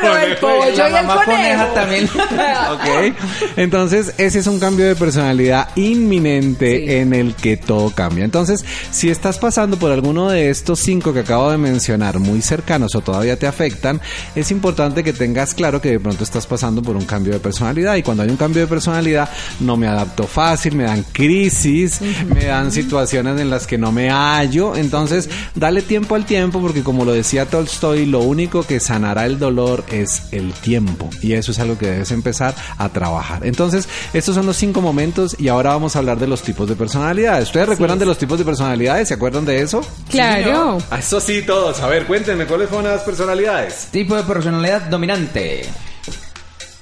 [0.00, 1.32] Claro, el pollo y la el mamá conejo.
[1.42, 2.08] coneja también.
[3.56, 6.92] Entonces, ese es un cambio de personalidad inminente Sí.
[6.94, 8.24] en el que todo cambia.
[8.24, 12.94] Entonces, si estás pasando por alguno de estos cinco que acabo de mencionar, muy cercanos
[12.94, 14.00] o todavía te afectan,
[14.34, 17.96] es importante que tengas claro que de pronto estás pasando por un cambio de personalidad.
[17.96, 19.28] Y cuando hay un cambio de personalidad,
[19.60, 24.10] no me adapto fácil, me dan crisis, me dan situaciones en las que no me
[24.10, 24.76] hallo.
[24.76, 29.38] Entonces, dale tiempo al tiempo, porque como lo decía Tolstoy, lo único que sanará el
[29.38, 31.10] dolor es el tiempo.
[31.22, 33.46] Y eso es algo que debes empezar a trabajar.
[33.46, 36.76] Entonces, estos son los cinco momentos y ahora vamos a hablar de los tipos de
[36.76, 37.48] personalidades.
[37.48, 39.08] ¿Ustedes recuerdan de los tipos de personalidades?
[39.08, 39.82] ¿Se acuerdan de eso?
[40.10, 40.78] Claro.
[40.98, 41.80] Eso sí, todos.
[41.80, 43.88] A ver, cuéntenme, ¿cuáles fueron las personalidades?
[43.90, 45.64] Tipo de personalidad dominante.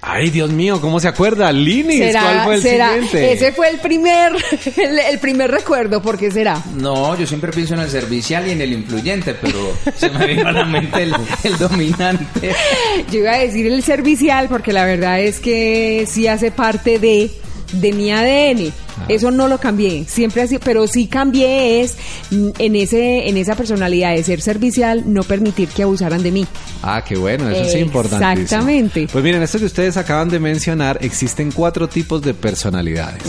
[0.07, 1.51] Ay, Dios mío, ¿cómo se acuerda?
[1.51, 3.33] Linis, ¿cuál fue el será- siguiente?
[3.33, 4.33] Ese fue el primer,
[4.77, 6.63] el, el primer recuerdo, ¿por qué será?
[6.75, 10.47] No, yo siempre pienso en el servicial y en el influyente, pero se me vino
[10.47, 12.55] a la mente el, el dominante.
[13.11, 17.31] Yo iba a decir el servicial porque la verdad es que sí hace parte de,
[17.73, 18.75] de mi ADN.
[18.99, 19.07] Ah.
[19.09, 21.97] Eso no lo cambié, siempre así, pero sí cambié es
[22.31, 26.47] mm, en ese en esa personalidad de ser servicial, no permitir que abusaran de mí.
[26.83, 28.43] Ah, qué bueno, eso es importante.
[28.43, 29.09] Exactamente.
[29.11, 33.23] Pues miren, esto que ustedes acaban de mencionar, existen cuatro tipos de personalidades.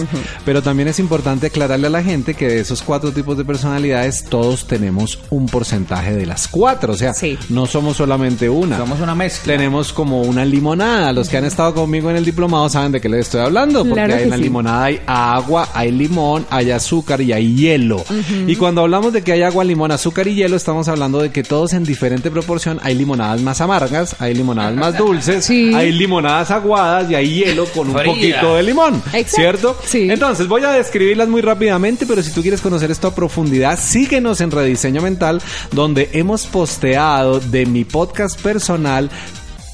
[0.45, 4.25] Pero también es importante aclararle a la gente que de esos cuatro tipos de personalidades,
[4.25, 6.93] todos tenemos un porcentaje de las cuatro.
[6.93, 7.38] O sea, Sí.
[7.49, 8.78] no somos solamente una.
[8.78, 9.54] Somos una mezcla.
[9.54, 11.12] Tenemos como una limonada.
[11.13, 13.80] Los que han estado conmigo en el diplomado saben de qué les estoy hablando.
[13.86, 14.43] Porque Claro en la sí.
[14.43, 18.04] limonada hay agua, hay limón, hay azúcar y hay hielo.
[18.48, 21.44] Y cuando hablamos de que hay agua, limón, azúcar y hielo, estamos hablando de que
[21.44, 25.74] todos en diferente proporción hay limonadas más amargas, hay limonadas más dulces, Sí.
[25.74, 28.06] hay limonadas aguadas y hay hielo con un Fría.
[28.13, 28.96] poquito de limón.
[29.13, 29.36] Exacto.
[29.36, 29.78] ¿Cierto?
[29.86, 30.08] Sí.
[30.10, 34.41] Entonces voy a describirlas muy rápidamente, pero si tú quieres conocer esto a profundidad, síguenos
[34.41, 35.41] en Rediseño Mental,
[35.72, 39.10] donde hemos posteado de mi podcast personal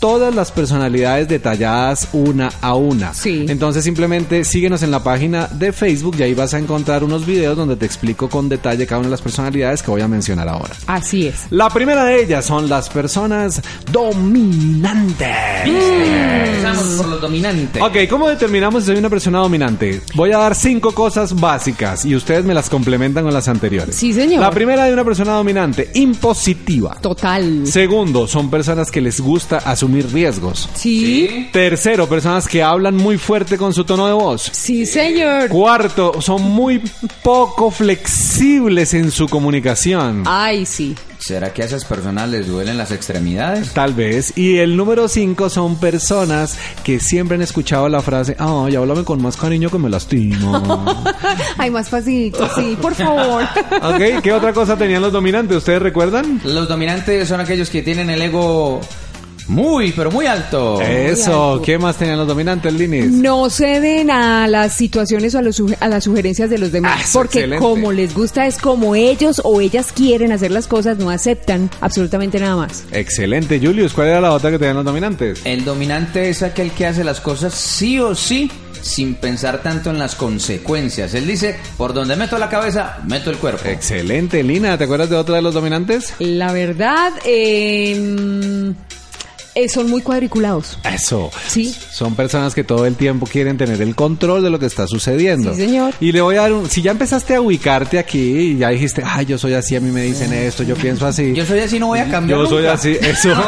[0.01, 3.13] todas las personalidades detalladas una a una.
[3.13, 3.45] Sí.
[3.47, 7.55] Entonces simplemente síguenos en la página de Facebook y ahí vas a encontrar unos videos
[7.55, 10.73] donde te explico con detalle cada una de las personalidades que voy a mencionar ahora.
[10.87, 11.45] Así es.
[11.51, 13.61] La primera de ellas son las personas
[13.91, 15.27] dominantes.
[15.65, 17.81] Empezamos por los dominantes.
[17.81, 20.01] Ok, ¿cómo determinamos si soy una persona dominante?
[20.15, 23.95] Voy a dar cinco cosas básicas y ustedes me las complementan con las anteriores.
[23.95, 24.41] Sí, señor.
[24.41, 26.97] La primera de una persona dominante, impositiva.
[26.99, 27.67] Total.
[27.67, 30.69] Segundo, son personas que les gusta asumir riesgos.
[30.73, 31.49] Sí.
[31.51, 34.49] Tercero, personas que hablan muy fuerte con su tono de voz.
[34.53, 35.49] Sí, señor.
[35.49, 36.81] Cuarto, son muy
[37.21, 40.23] poco flexibles en su comunicación.
[40.25, 40.95] Ay, sí.
[41.21, 43.73] ¿Será que a esas personas les duelen las extremidades?
[43.73, 44.35] Tal vez.
[44.35, 49.21] Y el número 5 son personas que siempre han escuchado la frase, ay, háblame con
[49.21, 50.83] más cariño que me lastimo.
[51.57, 53.43] Ay, más facilito, sí, por favor.
[53.81, 55.57] ok, ¿qué otra cosa tenían los dominantes?
[55.57, 56.41] ¿Ustedes recuerdan?
[56.43, 58.81] Los dominantes son aquellos que tienen el ego
[59.47, 60.81] muy, pero muy alto.
[60.81, 61.61] Eso, alto.
[61.63, 63.07] ¿qué más tenían los dominantes, Linis?
[63.11, 67.01] No ceden a las situaciones o a, los suge- a las sugerencias de los demás.
[67.03, 67.63] Ah, porque excelente.
[67.65, 72.39] como les gusta es como ellos o ellas quieren hacer las cosas, no aceptan absolutamente
[72.39, 72.83] nada más.
[72.91, 73.93] Excelente, Julius.
[73.93, 75.41] ¿Cuál era la otra que tenían los dominantes?
[75.45, 78.49] El dominante es aquel que hace las cosas sí o sí
[78.81, 81.13] sin pensar tanto en las consecuencias.
[81.13, 83.67] Él dice, por donde meto la cabeza, meto el cuerpo.
[83.69, 84.75] Excelente, Lina.
[84.77, 86.13] ¿Te acuerdas de otra de los dominantes?
[86.17, 88.73] La verdad, eh,
[89.55, 90.77] eh, son muy cuadriculados.
[90.83, 91.29] Eso.
[91.47, 91.75] Sí.
[91.91, 95.53] Son personas que todo el tiempo quieren tener el control de lo que está sucediendo.
[95.53, 95.93] Sí, señor.
[95.99, 96.69] Y le voy a dar un...
[96.69, 99.91] Si ya empezaste a ubicarte aquí y ya dijiste, ay, yo soy así, a mí
[99.91, 101.33] me dicen esto, yo pienso así.
[101.33, 102.39] Yo soy así, no voy a cambiar.
[102.39, 103.29] Yo soy así, eso.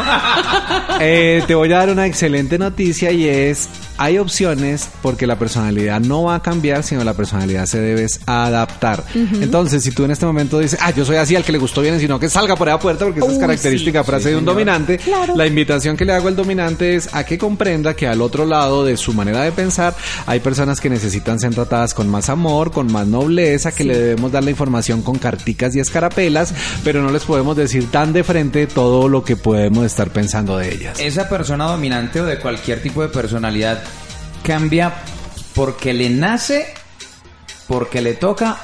[1.00, 6.00] Eh, te voy a dar una excelente noticia y es, hay opciones porque la personalidad
[6.00, 9.04] no va a cambiar, sino la personalidad se debe adaptar.
[9.14, 11.80] Entonces, si tú en este momento dices, ah, yo soy así, al que le gustó
[11.82, 14.36] bien, sino que salga por esa puerta porque esa es característica sí, frase sí, de
[14.36, 14.54] un señor.
[14.54, 15.36] dominante, Claro.
[15.36, 18.84] la invitación que le hago al dominante es a que comprenda que al otro lado
[18.84, 19.94] de su manera de pensar
[20.26, 24.32] hay personas que necesitan ser tratadas con más amor, con más nobleza, que le debemos
[24.32, 26.52] dar la información con carticas y escarapelas,
[26.82, 30.74] pero no les podemos decir tan de frente todo lo que podemos estar pensando de
[30.74, 30.98] ellas.
[31.00, 33.83] Esa persona dominante o de cualquier tipo de personalidad
[34.44, 34.92] cambia
[35.54, 36.74] porque le nace,
[37.66, 38.58] porque le toca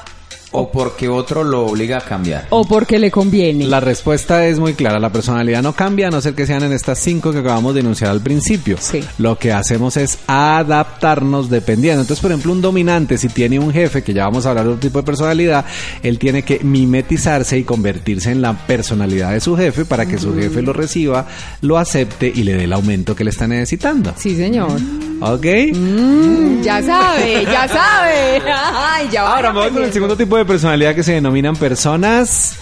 [0.51, 2.47] o porque otro lo obliga a cambiar.
[2.49, 3.65] O porque le conviene.
[3.65, 4.99] La respuesta es muy clara.
[4.99, 7.79] La personalidad no cambia a no ser que sean en estas cinco que acabamos de
[7.79, 8.77] enunciar al principio.
[8.79, 9.01] Sí.
[9.17, 12.01] Lo que hacemos es adaptarnos dependiendo.
[12.01, 14.71] Entonces, por ejemplo, un dominante, si tiene un jefe, que ya vamos a hablar de
[14.71, 15.65] otro tipo de personalidad,
[16.03, 20.35] él tiene que mimetizarse y convertirse en la personalidad de su jefe para que su
[20.35, 21.27] jefe lo reciba,
[21.61, 24.13] lo acepte y le dé el aumento que le está necesitando.
[24.17, 24.79] Sí, señor.
[25.21, 25.45] ¿Ok?
[25.73, 28.41] Mm, ya sabe, ya sabe.
[28.75, 32.57] Ay, ya va Ahora voy con el segundo tipo de personalidad que se denominan personas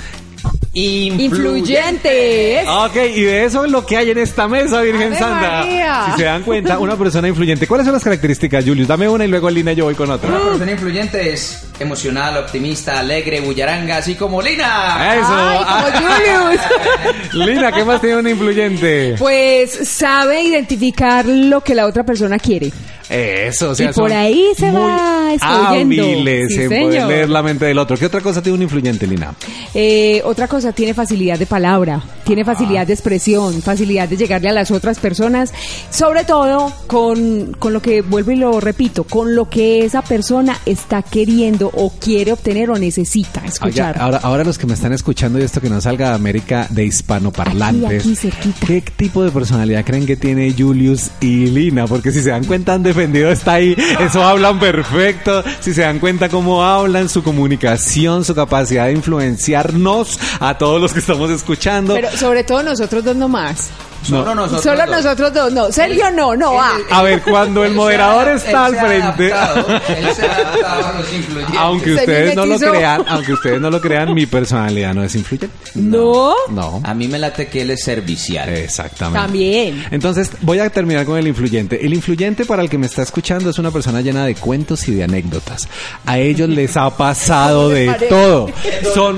[0.73, 2.67] Influyentes.
[2.67, 5.49] Ok, y de eso es lo que hay en esta mesa, Virgen Ave Santa.
[5.49, 6.05] María.
[6.11, 7.67] Si se dan cuenta, una persona influyente.
[7.67, 8.87] ¿Cuáles son las características, Julius?
[8.87, 10.29] Dame una y luego línea yo voy con otra.
[10.29, 15.15] Una persona influyente es emocional, optimista, alegre, bullaranga, así como Lina.
[15.15, 15.27] Eso.
[15.31, 16.07] Ay, como
[17.33, 17.47] Julius.
[17.47, 19.15] Lina, ¿qué más tiene una influyente?
[19.17, 22.71] Pues sabe identificar lo que la otra persona quiere.
[23.09, 26.03] Eso, o sea, Y por ahí se va escabuyendo.
[26.03, 27.07] hábiles Sí, en poder señor.
[27.09, 27.97] leer la mente del otro.
[27.97, 29.33] ¿Qué otra cosa tiene un influyente, Lina?
[29.73, 32.01] Eh, otra cosa, tiene facilidad de palabra.
[32.23, 35.51] tiene facilidad de expresión, facilidad de llegarle a las otras personas,
[35.89, 40.55] sobre todo con, con lo que, vuelvo y lo repito, con lo que esa persona
[40.67, 43.97] está queriendo o quiere obtener o necesita escuchar.
[43.99, 46.85] Ahora, ahora los que me están escuchando y esto que no salga de América de
[46.85, 48.53] hispanoparlantes, Aquí.
[48.65, 51.87] ¿qué tipo de personalidad creen que tiene Julius y Lina?
[51.87, 56.29] Porque si se dan cuenta, han está ahí, eso hablan perfecto, si se dan cuenta
[56.29, 61.93] cómo hablan, su comunicación, su capacidad de influenciarnos a todos los que estamos escuchando.
[61.93, 63.69] Pero sobre todo nosotros dos nomás.
[64.03, 64.63] Solo nosotros.
[64.63, 64.89] Solo dos.
[64.89, 65.71] nosotros dos, no.
[65.71, 66.77] Sergio no, no, ah.
[66.91, 69.33] A ver, cuando el moderador está al frente.
[69.33, 71.57] adaptado, él se ha adaptado a los influyentes.
[71.57, 75.55] Aunque ustedes no lo crean, aunque ustedes no lo crean, mi personalidad no es influyente.
[75.75, 76.33] No.
[76.49, 76.81] No.
[76.83, 78.49] A mí me late que él es servicial.
[78.49, 79.19] Exactamente.
[79.19, 79.85] También.
[79.91, 81.85] Entonces, voy a terminar con el influyente.
[81.85, 84.93] El influyente para el que me está escuchando es una persona llena de cuentos y
[84.95, 85.67] de anécdotas.
[86.05, 88.49] A ellos les ha pasado de todo.
[88.93, 89.17] Son,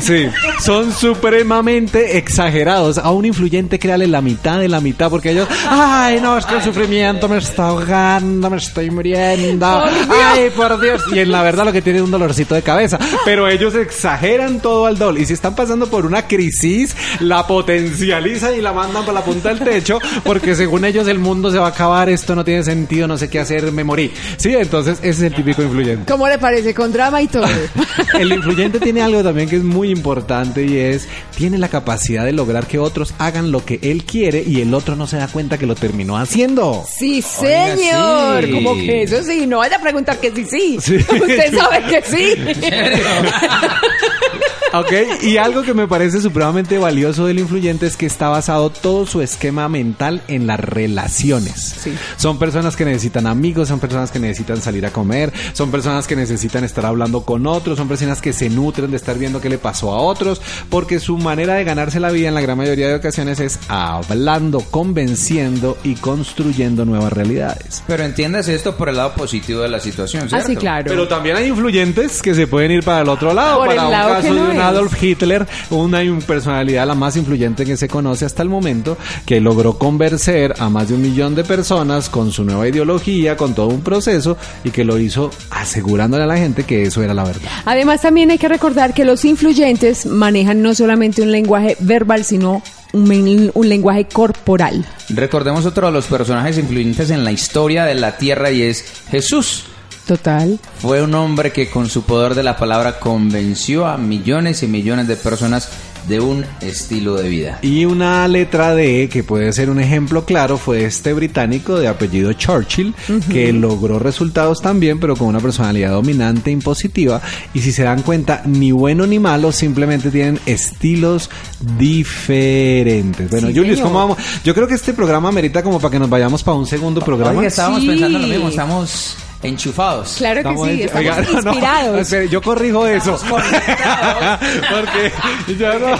[0.00, 0.26] sí,
[0.60, 2.98] son supremamente exagerados.
[2.98, 6.54] A un influyente créale la mitad de la mitad porque ellos, ay, no, es que
[6.54, 9.66] el sufrimiento me está ahogando, me estoy muriendo.
[9.66, 11.02] Ay, por Dios.
[11.12, 12.96] Y en la verdad lo que tiene es un dolorcito de cabeza.
[13.24, 15.22] Pero ellos exageran todo al doble.
[15.22, 19.48] Y si están pasando por una crisis, la potencializan y la mandan para la punta
[19.48, 23.08] del techo porque según ellos el mundo se va a acabar, esto no tiene sentido,
[23.08, 24.12] no sé qué hacer, me morí.
[24.36, 26.10] Sí, entonces ese es el típico influyente.
[26.10, 26.72] ¿Cómo le parece?
[26.72, 27.46] Con drama y todo.
[28.14, 32.32] El influyente tiene algo también que es muy importante y es, tiene la capacidad de
[32.32, 35.58] lograr que otros hagan lo que él quiere y el otro no se da cuenta
[35.58, 36.84] que lo terminó haciendo.
[36.88, 38.44] Sí, señor.
[38.44, 38.50] sí.
[38.50, 40.78] Como que eso sí, no vaya a preguntar que sí, sí.
[40.80, 40.96] Sí.
[40.96, 42.34] Usted sabe que sí.
[44.74, 49.06] Ok, y algo que me parece supremamente valioso del influyente es que está basado todo
[49.06, 51.76] su esquema mental en las relaciones.
[51.80, 51.94] Sí.
[52.16, 56.16] Son personas que necesitan amigos, son personas que necesitan salir a comer, son personas que
[56.16, 59.58] necesitan estar hablando con otros, son personas que se nutren de estar viendo qué le
[59.58, 62.94] pasó a otros, porque su manera de ganarse la vida en la gran mayoría de
[62.96, 67.82] ocasiones es hablando, convenciendo y construyendo nuevas realidades.
[67.86, 70.46] Pero entiéndase esto por el lado positivo de la situación, Ah, ¿cierto?
[70.48, 70.86] sí, claro.
[70.88, 73.58] Pero también hay influyentes que se pueden ir para el otro lado.
[73.58, 74.56] Por para el un lado caso que no de un es.
[74.68, 78.96] Adolf Hitler, una personalidad la más influyente que se conoce hasta el momento,
[79.26, 83.54] que logró convencer a más de un millón de personas con su nueva ideología, con
[83.54, 87.24] todo un proceso, y que lo hizo asegurándole a la gente que eso era la
[87.24, 87.48] verdad.
[87.64, 92.62] Además, también hay que recordar que los influyentes manejan no solamente un lenguaje verbal, sino
[92.92, 94.84] un, un lenguaje corporal.
[95.08, 99.64] Recordemos otro de los personajes influyentes en la historia de la Tierra y es Jesús.
[100.06, 100.58] Total.
[100.80, 105.08] Fue un hombre que con su poder de la palabra convenció a millones y millones
[105.08, 105.68] de personas
[106.08, 107.58] de un estilo de vida.
[107.62, 112.30] Y una letra D, que puede ser un ejemplo claro, fue este británico de apellido
[112.34, 112.94] Churchill,
[113.30, 117.22] que logró resultados también, pero con una personalidad dominante e impositiva.
[117.54, 121.30] Y si se dan cuenta, ni bueno ni malo, simplemente tienen estilos
[121.78, 123.30] diferentes.
[123.30, 123.88] Bueno, Sí, Julius, señor.
[123.88, 124.18] ¿cómo vamos?
[124.44, 127.44] Yo creo que este programa merita como para que nos vayamos para un segundo programa.
[127.46, 127.86] Estábamos Sí.
[127.88, 130.14] pensando lo mismo, estamos enchufados.
[130.18, 132.00] Claro que Estamos sí, en- estamos Oiga, no, no, inspirados.
[132.00, 133.18] espere, yo corrijo eso.
[133.28, 135.12] Porque
[135.58, 135.98] yo no.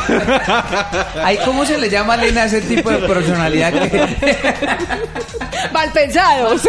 [1.25, 4.17] Ay, ¿Cómo se le llama, Lena, a ese tipo de personalidad que...
[5.73, 6.63] Mal pensados.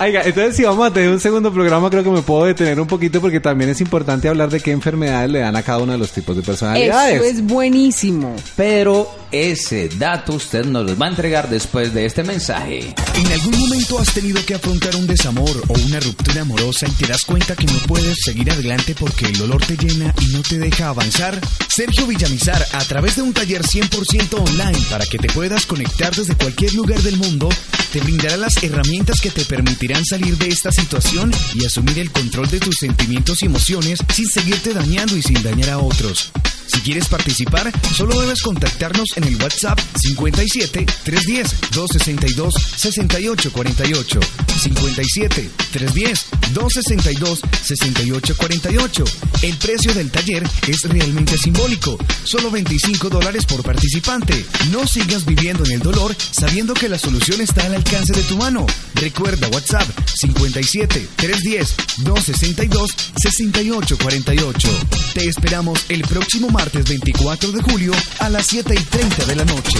[0.00, 2.86] Oiga, entonces si vamos a tener un segundo programa, creo que me puedo detener un
[2.86, 5.98] poquito porque también es importante hablar de qué enfermedades le dan a cada uno de
[5.98, 7.16] los tipos de personalidades.
[7.16, 8.34] Eso es buenísimo.
[8.56, 12.94] Pero ese dato usted nos lo va a entregar después de este mensaje.
[13.14, 17.06] ¿En algún momento has tenido que afrontar un desamor o una ruptura amorosa y te
[17.06, 20.58] das cuenta que no puedes seguir adelante porque el dolor te llena y no te
[20.58, 21.40] deja avanzar?
[21.68, 26.36] Sergio Villamizar, a través de un taller 100% online para que te puedas conectar desde
[26.36, 27.48] cualquier lugar del mundo,
[27.92, 32.48] te brindará las herramientas que te permitirán salir de esta situación y asumir el control
[32.48, 36.30] de tus sentimientos y emociones sin seguirte dañando y sin dañar a otros.
[36.72, 44.20] Si quieres participar, solo debes contactarnos en el WhatsApp 57 310 262 6848.
[44.60, 49.04] 57 310 262 6848.
[49.42, 54.44] El precio del taller es realmente simbólico, solo 25 dólares por participante.
[54.70, 58.36] No sigas viviendo en el dolor sabiendo que la solución está al alcance de tu
[58.36, 58.66] mano.
[58.94, 64.68] Recuerda WhatsApp 57 310 262 6848.
[65.14, 69.44] Te esperamos el próximo martes 24 de julio a las 7 y 30 de la
[69.44, 69.78] noche.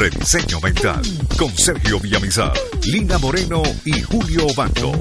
[0.00, 1.02] Rediseño Mental
[1.36, 2.54] con Sergio Villamizar,
[2.86, 4.92] Lina Moreno y Julio Banco.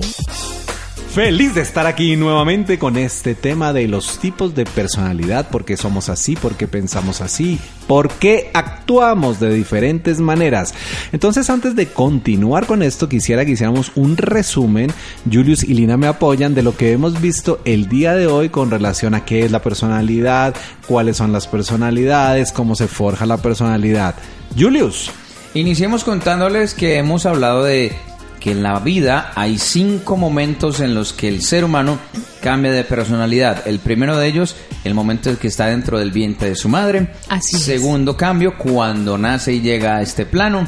[1.14, 5.78] Feliz de estar aquí nuevamente con este tema de los tipos de personalidad, por qué
[5.78, 10.74] somos así, por qué pensamos así, por qué actuamos de diferentes maneras.
[11.14, 14.92] Entonces, antes de continuar con esto, quisiera que hiciéramos un resumen,
[15.32, 18.70] Julius y Lina me apoyan, de lo que hemos visto el día de hoy con
[18.70, 20.54] relación a qué es la personalidad,
[20.90, 24.16] cuáles son las personalidades, cómo se forja la personalidad.
[24.58, 25.12] Julius.
[25.54, 27.96] Iniciemos contándoles que hemos hablado de
[28.40, 32.00] que en la vida hay cinco momentos en los que el ser humano
[32.42, 33.68] cambia de personalidad.
[33.68, 37.10] El primero de ellos, el momento en que está dentro del vientre de su madre.
[37.28, 37.64] Así es.
[37.64, 40.68] Segundo cambio, cuando nace y llega a este plano.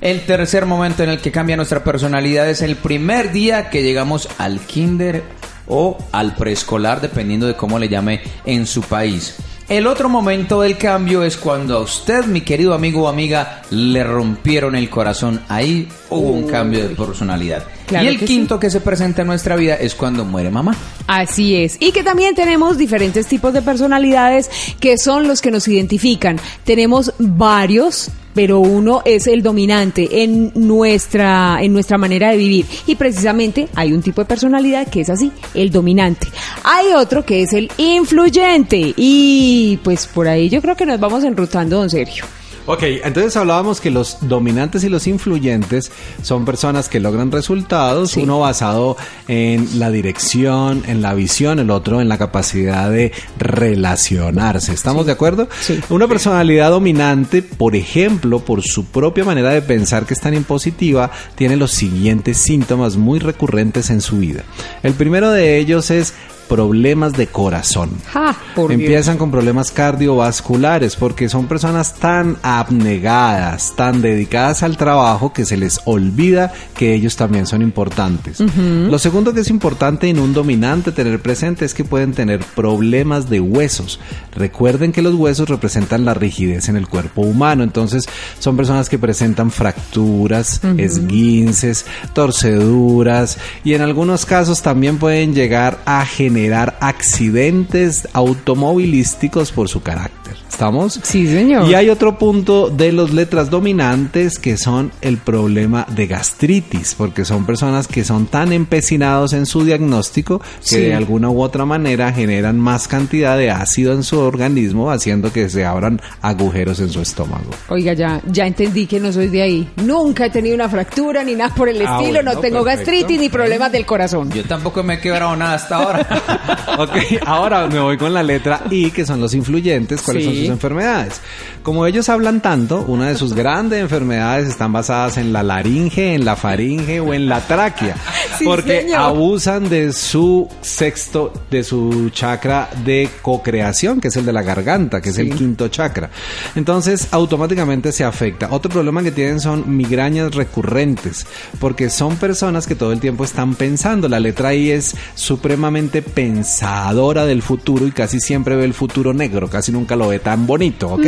[0.00, 4.28] El tercer momento en el que cambia nuestra personalidad es el primer día que llegamos
[4.38, 5.22] al kinder
[5.68, 9.36] o al preescolar, dependiendo de cómo le llame en su país.
[9.72, 14.04] El otro momento del cambio es cuando a usted, mi querido amigo o amiga, le
[14.04, 15.40] rompieron el corazón.
[15.48, 17.64] Ahí hubo un cambio de personalidad.
[17.86, 20.76] Claro y el que quinto que se presenta en nuestra vida es cuando muere mamá.
[21.06, 21.78] Así es.
[21.80, 26.38] Y que también tenemos diferentes tipos de personalidades que son los que nos identifican.
[26.64, 32.66] Tenemos varios, pero uno es el dominante en nuestra, en nuestra manera de vivir.
[32.86, 36.28] Y precisamente hay un tipo de personalidad que es así, el dominante.
[36.64, 38.94] Hay otro que es el influyente.
[38.96, 42.24] Y pues por ahí yo creo que nos vamos enrutando, don Sergio.
[42.64, 45.90] Ok, entonces hablábamos que los dominantes y los influyentes
[46.22, 48.20] son personas que logran resultados, Sí.
[48.22, 48.96] uno basado
[49.26, 54.72] en la dirección, en la visión, el otro en la capacidad de relacionarse.
[54.72, 55.48] ¿Estamos de acuerdo?
[55.60, 55.80] Sí.
[55.90, 61.10] Una personalidad dominante, por ejemplo, por su propia manera de pensar que es tan impositiva,
[61.34, 64.44] tiene los siguientes síntomas muy recurrentes en su vida.
[64.82, 66.14] El primero de ellos es
[66.52, 67.88] problemas de corazón.
[68.12, 68.80] Ja, por Dios.
[68.82, 75.56] Empiezan con problemas cardiovasculares porque son personas tan abnegadas, tan dedicadas al trabajo que se
[75.56, 78.40] les olvida que ellos también son importantes.
[78.40, 83.30] Lo segundo que es importante en un dominante tener presente es que pueden tener problemas
[83.30, 83.98] de huesos.
[84.36, 88.06] Recuerden que los huesos representan la rigidez en el cuerpo humano, entonces
[88.38, 96.04] son personas que presentan fracturas, esguinces, torceduras y en algunos casos también pueden llegar a
[96.04, 96.41] generar
[96.80, 100.21] accidentes automovilísticos por su carácter.
[100.48, 101.00] ¿Estamos?
[101.02, 101.68] Sí, señor.
[101.68, 107.24] Y hay otro punto de los letras dominantes que son el problema de gastritis, porque
[107.24, 110.80] son personas que son tan empecinados en su diagnóstico que Sí.
[110.80, 115.48] de alguna u otra manera generan más cantidad de ácido en su organismo, haciendo que
[115.48, 117.50] se abran agujeros en su estómago.
[117.68, 119.68] Oiga, ya, ya entendí que no soy de ahí.
[119.76, 122.12] Nunca he tenido una fractura ni nada por el Ah, estilo.
[122.14, 122.90] bueno, no tengo perfecto.
[122.92, 124.30] gastritis ni problemas del corazón.
[124.32, 126.06] Yo tampoco me he quebrado nada hasta ahora.
[126.78, 126.90] Ok,
[127.26, 130.40] ahora me voy con la letra I, que son los influyentes, cuáles son Sí.
[130.42, 131.20] sus enfermedades.
[131.62, 136.24] Como ellos hablan tanto, una de sus grandes enfermedades están basadas en la laringe, en
[136.24, 137.96] la faringe o en la tráquea,
[138.38, 139.00] Sí, porque señor.
[139.00, 145.00] abusan de su sexto, de su chakra de cocreación, que es el de la garganta,
[145.00, 146.10] que es el quinto chakra.
[146.54, 148.48] Entonces, automáticamente se afecta.
[148.50, 151.26] Otro problema que tienen son migrañas recurrentes,
[151.60, 154.08] porque son personas que todo el tiempo están pensando.
[154.08, 159.48] La letra I es supremamente pensadora del futuro y casi siempre ve el futuro negro,
[159.48, 161.06] casi nunca lo ve tan bonito, ¿ok?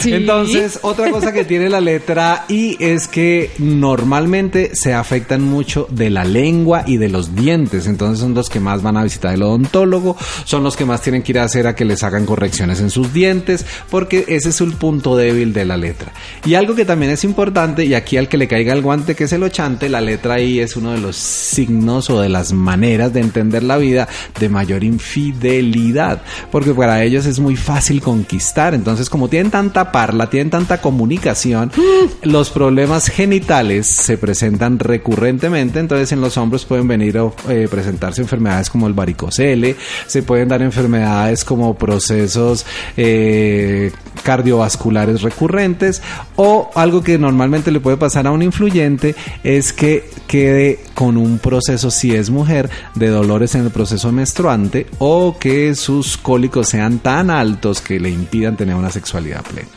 [0.00, 0.12] sí.
[0.12, 6.10] Entonces, otra cosa que tiene la letra I es que normalmente se afectan mucho de
[6.10, 7.86] la lengua y de los dientes.
[7.86, 11.22] Entonces son los que más van a visitar el odontólogo, son los que más tienen
[11.22, 14.60] que ir a hacer a que les hagan correcciones en sus dientes, porque ese es
[14.60, 16.12] el punto débil de la letra.
[16.44, 19.24] Y algo que también es importante, y aquí al que le caiga el guante que
[19.24, 23.12] es el ochante, la letra I es uno de los signos o de las maneras
[23.12, 28.74] de entender la vida de mayor infidelidad, porque para ellos es muy fácil conquistar.
[28.74, 31.72] Entonces, como tienen tanta parla, tienen tanta comunicación,
[32.22, 35.80] los problemas genitales se presentan recurrentemente.
[35.80, 39.74] Entonces, en los hombros pueden venir a eh, presentarse enfermedades como el varicocele,
[40.06, 42.64] se pueden dar enfermedades como procesos
[42.96, 43.90] eh,
[44.22, 46.02] cardiovasculares recurrentes
[46.36, 51.38] o algo que normalmente le puede pasar a un influyente es que quede con un
[51.38, 56.98] proceso, si es mujer, de dolores en el proceso menstruante o que sus cólicos sean
[56.98, 59.70] tan altos que le impidan tener una sexualidad plena.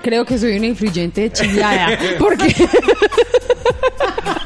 [0.00, 1.98] Creo que soy una influyente chillada.
[2.20, 2.54] Porque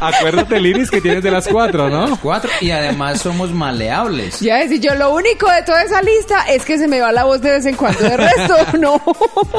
[0.07, 2.19] Acuérdate, Liris, que tienes de las cuatro, ¿no?
[2.21, 2.51] Cuatro.
[2.61, 4.41] Y además somos maleables.
[4.41, 7.25] ya decir, yo lo único de toda esa lista es que se me va la
[7.25, 8.01] voz de vez en cuando.
[8.01, 9.01] De resto, no.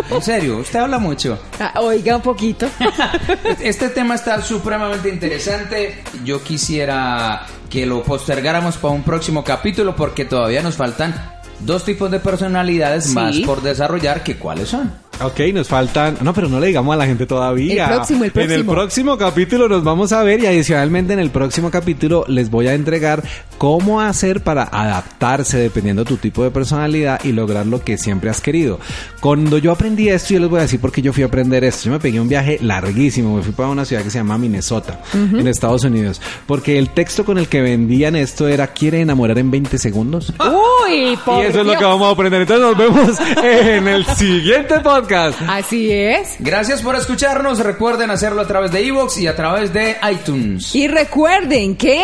[0.10, 1.40] En serio, usted habla mucho.
[1.60, 2.68] Ah, Oiga un poquito.
[3.60, 6.04] Este tema está supremamente interesante.
[6.24, 11.14] Yo quisiera que lo postergáramos para un próximo capítulo porque todavía nos faltan
[11.60, 13.14] dos tipos de personalidades Sí.
[13.14, 14.94] más por desarrollar que cuáles son.
[15.22, 16.18] Ok, nos faltan.
[16.22, 17.86] No, pero no le digamos a la gente todavía.
[17.86, 21.30] El próximo, el En el próximo capítulo nos vamos a ver y adicionalmente en el
[21.30, 23.24] próximo capítulo les voy a entregar
[23.58, 28.30] cómo hacer para adaptarse dependiendo de tu tipo de personalidad y lograr lo que siempre
[28.30, 28.80] has querido.
[29.20, 31.64] Cuando yo aprendí esto, yo les voy a decir por qué yo fui a aprender
[31.64, 31.86] esto.
[31.86, 35.02] Yo me pegué un viaje larguísimo, me fui para una ciudad que se llama Minnesota,
[35.14, 39.52] en Estados Unidos, porque el texto con el que vendían esto era ¿quiere enamorar en
[39.52, 40.34] 20 segundos?
[40.40, 42.42] Uy, por y eso es lo que vamos a aprender.
[42.42, 45.40] Entonces nos vemos en el siguiente podcast.
[45.48, 46.36] Así es.
[46.40, 47.60] Gracias por escucharnos.
[47.60, 50.74] Recuerden hacerlo a través de iVoox y a través de iTunes.
[50.76, 52.04] Y recuerden que